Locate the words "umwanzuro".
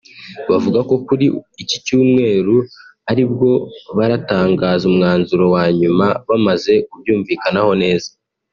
4.91-5.43